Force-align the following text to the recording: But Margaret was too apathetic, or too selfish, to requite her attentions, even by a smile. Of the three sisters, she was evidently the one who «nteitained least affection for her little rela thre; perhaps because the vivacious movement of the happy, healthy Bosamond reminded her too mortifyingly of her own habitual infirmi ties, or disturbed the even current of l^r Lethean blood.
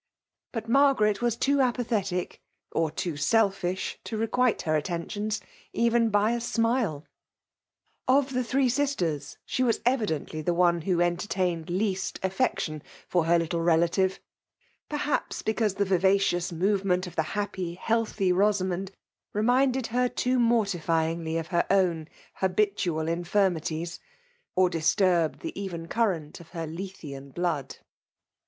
But 0.51 0.67
Margaret 0.67 1.21
was 1.21 1.35
too 1.37 1.61
apathetic, 1.61 2.41
or 2.71 2.89
too 2.89 3.15
selfish, 3.15 3.99
to 4.05 4.17
requite 4.17 4.63
her 4.63 4.75
attentions, 4.75 5.41
even 5.73 6.09
by 6.09 6.31
a 6.31 6.41
smile. 6.41 7.05
Of 8.07 8.33
the 8.33 8.43
three 8.43 8.67
sisters, 8.67 9.37
she 9.45 9.61
was 9.61 9.79
evidently 9.85 10.41
the 10.41 10.55
one 10.55 10.81
who 10.81 10.97
«nteitained 10.97 11.69
least 11.69 12.19
affection 12.23 12.81
for 13.07 13.25
her 13.25 13.37
little 13.37 13.59
rela 13.59 13.87
thre; 13.87 14.15
perhaps 14.89 15.43
because 15.43 15.75
the 15.75 15.85
vivacious 15.85 16.51
movement 16.51 17.05
of 17.05 17.15
the 17.15 17.21
happy, 17.37 17.75
healthy 17.75 18.31
Bosamond 18.31 18.89
reminded 19.33 19.85
her 19.93 20.09
too 20.09 20.39
mortifyingly 20.39 21.37
of 21.39 21.45
her 21.49 21.67
own 21.69 22.07
habitual 22.33 23.05
infirmi 23.05 23.61
ties, 23.63 23.99
or 24.55 24.67
disturbed 24.67 25.41
the 25.41 25.53
even 25.61 25.87
current 25.87 26.39
of 26.39 26.49
l^r 26.53 26.65
Lethean 26.75 27.29
blood. 27.29 27.77